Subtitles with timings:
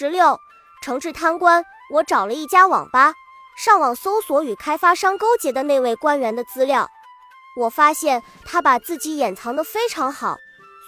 [0.00, 0.40] 十六，
[0.82, 1.62] 惩治贪官。
[1.90, 3.12] 我找了一家网吧，
[3.54, 6.88] 上网搜索与开发商勾结的那位官员的资料。
[7.54, 10.38] 我发现他把自己掩藏得非常好，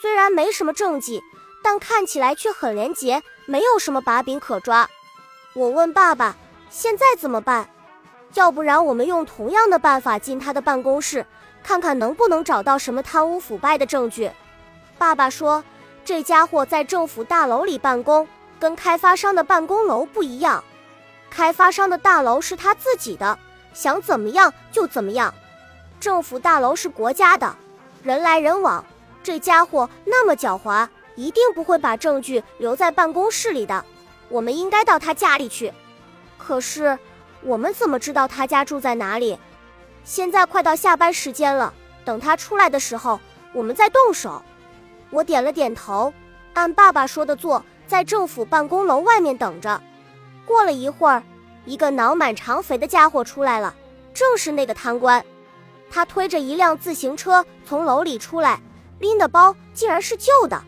[0.01, 1.23] 虽然没什么政绩，
[1.63, 4.89] 但看起来却很廉洁，没有什么把柄可抓。
[5.53, 6.35] 我问爸爸
[6.71, 7.69] ：“现在怎么办？
[8.33, 11.27] 要不然我们用同样的办法进他的办公室，
[11.63, 14.31] 看看能不能找到什么贪污腐败的证据。”
[14.97, 15.63] 爸爸说
[16.03, 18.27] ：“这家伙在政府大楼里办公，
[18.63, 20.63] 跟开发商的办公楼不一样。
[21.29, 23.37] 开发商的大楼是他自己的，
[23.75, 25.35] 想怎么样就怎么样。
[25.99, 27.57] 政府大楼是国家的，
[28.05, 28.85] 人来人往。
[29.21, 30.87] 这家伙那么狡猾，
[31.17, 33.85] 一定不会把证据留在办公室里的。
[34.29, 35.73] 我们应该到他家里去。
[36.39, 36.97] 可是，
[37.41, 39.37] 我们怎么知道他家住在哪里？
[40.05, 43.19] 现在快到下班时间了，等他出来的时候，
[43.53, 44.41] 我们再动手。”
[45.11, 46.15] 我点了点头，
[46.55, 49.79] 按爸爸说的做，在政府办公楼外面等着。
[50.47, 51.23] 过了一会儿，
[51.67, 53.75] 一个脑满肠肥的家伙出来了，
[54.15, 55.23] 正是那个贪官。
[55.91, 58.59] 他推着一辆自行车从楼里出来，
[58.99, 60.65] 拎的包竟然是旧的。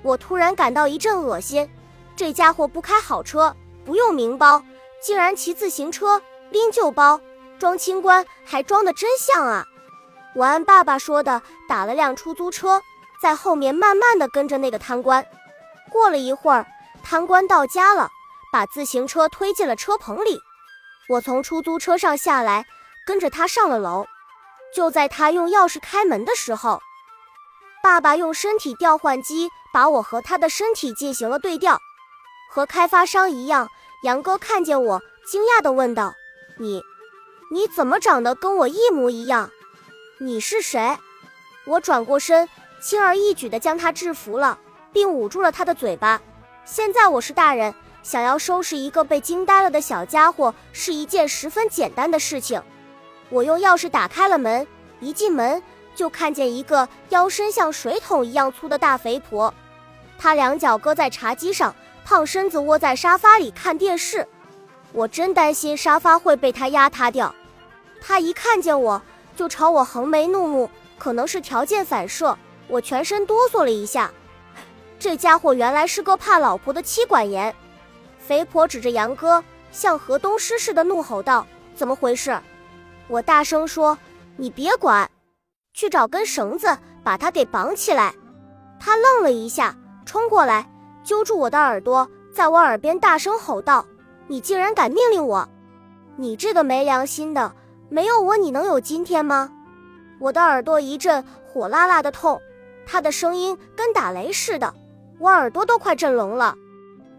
[0.00, 1.68] 我突然感到一阵恶心，
[2.16, 4.64] 这家伙不开好车，不用名包，
[5.02, 7.20] 竟然骑自行车拎旧包，
[7.58, 9.66] 装清官还装的真像啊！
[10.34, 12.80] 我按爸爸说的打了辆出租车。
[13.20, 15.26] 在后面慢慢的跟着那个贪官，
[15.94, 16.66] 过了一会儿，
[17.04, 18.10] 贪官到家了，
[18.52, 20.40] 把自行车推进了车棚里。
[21.08, 22.66] 我从出租车上下来，
[23.06, 24.04] 跟着他上了楼。
[24.74, 26.82] 就在他用钥匙开门的时候，
[27.80, 31.80] 爸爸用身体调换机把我和他的身体进行了对调。
[32.50, 33.68] 和开发商一样，
[34.02, 36.12] 杨哥看见我，惊讶地问道
[36.58, 36.82] ：“你，
[37.52, 39.48] 你怎么长得跟我一模一样？
[40.18, 40.98] 你是谁？”
[41.66, 42.48] 我转过身。
[42.82, 44.58] 轻而易举地将他制服了，
[44.94, 46.18] 并捂住了他的嘴巴。
[46.64, 52.62] 现在我是大人，想要收拾一个被惊呆了的小家伙是一件十分简单的事情。
[53.28, 54.66] 我用钥匙打开了门，
[55.00, 55.60] 一进门
[55.94, 59.52] 就看见一个腰身像水桶一样粗的大肥婆，
[60.16, 61.74] 她两脚搁在茶几上，
[62.04, 64.26] 胖身子窝在沙发里看电视。
[64.92, 67.34] 我真担心沙发会被她压塌掉。
[68.00, 69.02] 她一看见我
[69.34, 72.38] 就朝我横眉怒目，可能是条件反射。
[72.68, 74.10] 我全身哆嗦了一下，
[75.04, 77.54] 这家伙原来是个怕老婆的妻管严。
[78.18, 82.34] 肥婆指着杨哥，像河东狮似的怒吼道：“怎么回事？”
[83.06, 83.98] 我大声说
[84.38, 85.10] ：“你别管，
[85.74, 88.14] 去找根绳子把他给绑起来。”
[88.80, 89.76] 他愣了一下，
[90.06, 90.66] 冲过来
[91.04, 93.84] 揪住我的耳朵，在我耳边大声吼道
[94.26, 95.46] ：“你竟然敢命令我！
[96.16, 97.52] 你这个没良心的，
[97.90, 99.52] 没有我你能有今天吗？”
[100.18, 102.40] 我的耳朵一阵火辣辣的痛。
[102.86, 104.72] 他的声音跟打雷似的，
[105.18, 106.56] 我耳朵都快震聋了。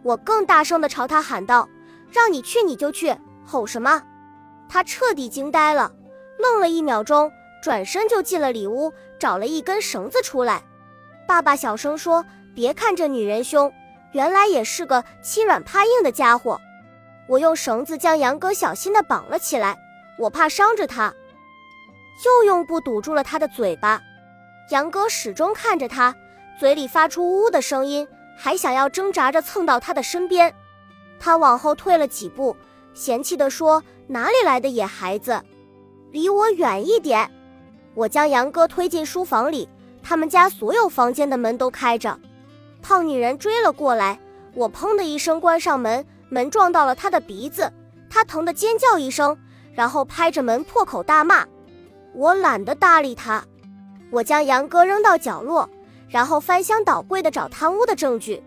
[0.04, 1.68] 我更大声地朝他喊道
[2.12, 4.02] ：“让你去你就去，吼什么？”
[4.70, 5.92] 他彻底惊呆了，
[6.38, 7.32] 愣了一秒钟，
[7.64, 10.62] 转身就进了里屋，找了一根绳子出来。
[11.28, 12.24] 爸爸小声说
[12.54, 13.72] ：“别看这女人凶，
[14.12, 16.60] 原来也是个欺软怕硬的家伙。”
[17.28, 19.76] 我用绳子将杨哥小心地绑了起来，
[20.20, 21.12] 我怕伤着他，
[22.24, 24.00] 又用布堵住了他的嘴巴。
[24.70, 26.16] 杨哥始终看着他，
[26.58, 28.08] 嘴里发出呜呜的声音，
[28.38, 30.54] 还想要挣扎着蹭到他的身边。
[31.20, 32.56] 他往后退了几步，
[32.94, 35.42] 嫌弃地说：“哪里来的野孩子，
[36.12, 37.30] 离我远一点！”
[37.94, 39.68] 我将杨哥推进书房里，
[40.04, 42.18] 他们家所有房间的门都开着。
[42.82, 44.20] 胖女人追了过来，
[44.54, 47.72] 我砰的一声关上门，门撞到了她的鼻子，
[48.10, 49.38] 她疼得尖叫一声，
[49.74, 51.46] 然后拍着门破口大骂。
[52.14, 53.44] 我懒得搭理她。
[54.12, 55.70] 我将杨哥扔到角落，
[56.16, 58.42] 然后翻箱倒柜的找贪污的证据，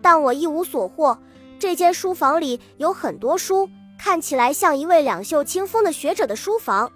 [0.00, 1.18] 但我一无所获。
[1.58, 3.68] 这间书房里有很多书，
[3.98, 6.90] 看起来像一位两袖清风的学者的书房。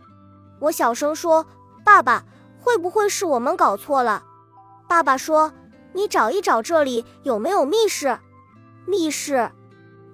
[0.59, 1.44] 我小声说
[1.84, 2.25] ：“爸爸，
[2.59, 4.25] 会不会是我们搞错了？”
[4.88, 5.53] 爸爸说
[5.93, 8.19] ：“你找一找这里有没有密室。”
[8.88, 9.50] 密室。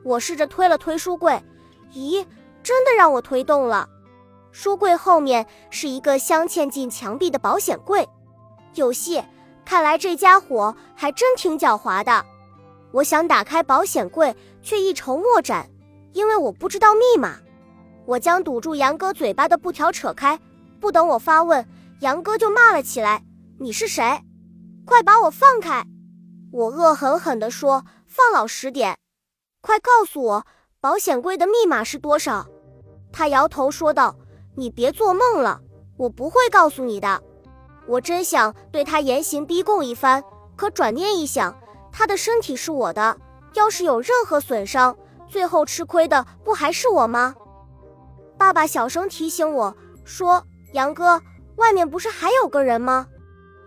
[0.02, 1.40] 我试着推了推书柜，
[1.94, 2.26] 咦，
[2.64, 3.88] 真的让我推动了。
[4.50, 8.08] 书柜后面是一个镶嵌进墙壁的保险柜，
[8.74, 9.22] 有戏！
[9.64, 12.24] 看来这家伙还真挺狡猾的。
[12.92, 15.68] 我想打开保险柜，却一筹莫展，
[16.12, 17.36] 因为我不知道密码。
[18.04, 20.38] 我将堵住杨哥嘴巴的布条扯开，
[20.80, 21.66] 不等我发问，
[22.00, 23.24] 杨哥就骂了起来
[23.58, 24.22] ：“你是谁？
[24.84, 25.84] 快把我放开！”
[26.52, 28.98] 我恶狠狠地说：“放老实点，
[29.60, 30.46] 快告诉我
[30.80, 32.46] 保险柜的密码是多少。”
[33.12, 34.16] 他摇头说道。
[34.54, 35.62] 你别做梦了，
[35.96, 37.22] 我不会告诉你的。
[37.86, 40.22] 我真想对他严刑逼供一番，
[40.56, 41.56] 可转念一想，
[41.90, 43.16] 他的身体是我的，
[43.54, 44.96] 要是有任何损伤，
[45.28, 47.34] 最后吃亏的不还是我吗？
[48.38, 51.20] 爸爸小声提醒我说：“杨哥，
[51.56, 53.06] 外面不是还有个人吗？”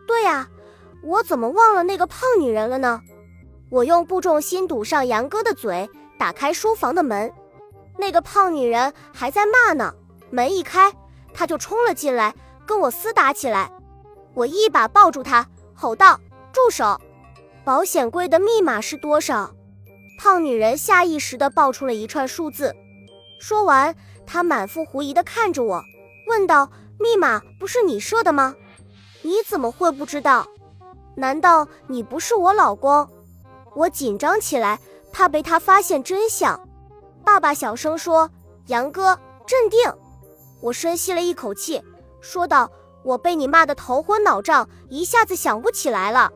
[0.07, 0.47] 对呀，
[1.03, 3.01] 我怎么忘了那个胖女人了呢？
[3.69, 7.31] 我用负重心堵上杨哥的嘴，打开书房的门。
[7.97, 9.93] 那个胖女人还在骂呢。
[10.29, 10.91] 门一开，
[11.33, 12.33] 她就冲了进来，
[12.65, 13.71] 跟我厮打起来。
[14.35, 16.19] 我一把抱住她，吼道
[16.53, 16.99] ：“住手！
[17.63, 19.51] 保险柜的密码是多少？”
[20.19, 22.75] 胖女人下意识地报出了一串数字。
[23.39, 23.95] 说完，
[24.25, 25.81] 她满腹狐疑地看着我，
[26.27, 28.55] 问道：“密码不是你设的吗？
[29.23, 30.45] 你怎么会不知道？
[31.15, 33.09] 难道你不是我老公？”
[33.75, 34.79] 我紧张起来，
[35.11, 36.59] 怕被他发现真相。
[37.23, 38.29] 爸爸小声说
[38.67, 39.79] ：“杨哥，镇定。”
[40.61, 41.83] 我深吸了一口气，
[42.21, 42.71] 说道
[43.05, 46.29] ：“我被你骂得头昏脑胀，一下子想不起来了。”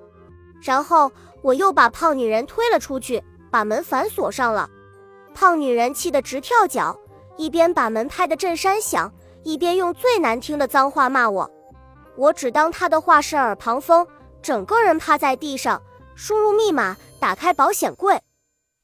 [0.63, 1.12] 然后
[1.42, 3.21] 我又把胖女人推了出去，
[3.51, 4.69] 把门反锁上了。
[5.33, 6.98] 胖女人气得直跳脚，
[7.36, 9.12] 一边把门拍得震山响，
[9.44, 11.51] 一边用最难听的脏话骂我。
[12.16, 14.07] 我只当她的话是耳旁风，
[14.42, 15.81] 整个人趴在地上，
[16.15, 16.95] 输入密码。
[17.22, 18.22] 打开保险柜，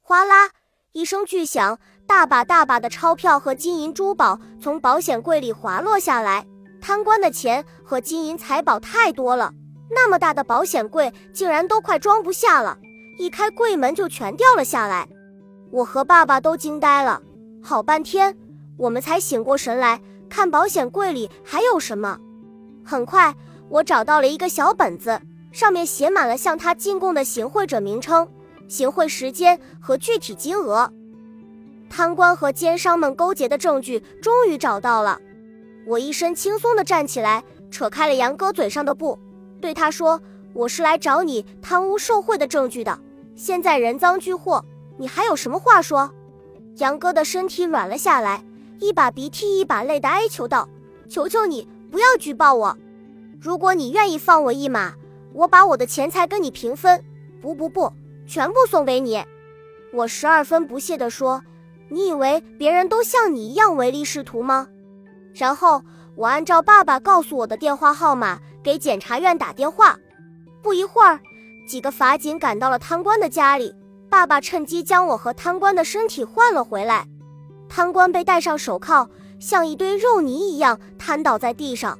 [0.02, 0.50] 哗啦
[0.92, 6.46] 一声巨响，大把大把的钞票和金银珠宝从保险柜里滑落下来。
[6.81, 9.54] 贪官的钱和金银财宝太多了，
[9.89, 12.77] 那么大的保险柜竟然都快装不下了，
[13.18, 15.07] 一开柜门就全掉了下来。
[15.72, 17.22] 我和爸爸都惊呆了，
[17.62, 18.38] 好半天
[18.77, 22.19] 我们才醒过神来，看保险柜里还有什么。
[22.83, 23.36] 很快，
[23.69, 25.21] 我找到了一个小本子。
[25.51, 28.28] 上面写满了向他进贡的行贿者名称、
[28.68, 30.92] 行贿时间和具体金额。
[31.89, 35.18] 贪官和奸商们勾结的证据终于找到了。
[35.86, 39.18] 我一身轻松地站起来，扯开了杨哥嘴上的布，
[39.62, 40.20] 对他说
[40.54, 43.00] ：“我是来找你贪污受贿的证据的。
[43.36, 44.64] 现在人赃俱获，
[44.98, 46.12] 你还有什么话说？”
[46.78, 48.44] 杨哥的身体软了下来，
[48.80, 50.68] 一把鼻涕一把泪地哀求道
[51.08, 52.78] ：“求求你不要举报我，
[53.40, 54.94] 如果你愿意放我一马。”
[55.36, 57.04] 我把我的钱财跟你平分，
[57.42, 57.92] 不不不，
[58.26, 59.22] 全部送给你。
[59.92, 61.44] 我十二分不屑地说
[61.92, 64.70] ：“你以为别人都像你一样唯利是图吗？”
[65.36, 65.82] 然后
[66.16, 69.98] 我按照爸爸告诉我的电话号码给检察院打电话。
[70.64, 71.20] 不一会儿，
[71.68, 73.76] 几个法警赶到了贪官的家里，
[74.10, 77.06] 爸爸趁机将我和贪官的身体换了回来。
[77.68, 79.08] 贪官被戴上手铐，
[79.40, 82.00] 像一堆肉泥一样瘫倒在地上。